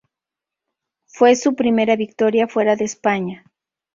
[1.05, 3.45] Fue su primera victoria fuera de España.